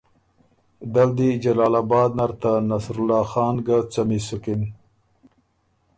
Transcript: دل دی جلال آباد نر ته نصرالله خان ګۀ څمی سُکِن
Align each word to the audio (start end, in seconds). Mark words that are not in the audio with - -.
دل 0.93 1.09
دی 1.17 1.29
جلال 1.43 1.73
آباد 1.81 2.11
نر 2.17 2.31
ته 2.41 2.51
نصرالله 2.69 3.23
خان 3.31 3.55
ګۀ 3.65 3.77
څمی 3.91 4.19
سُکِن 4.27 4.61